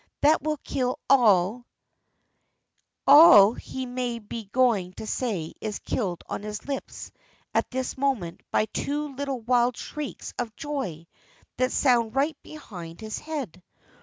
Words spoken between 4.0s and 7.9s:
be going to say is killed on his lips at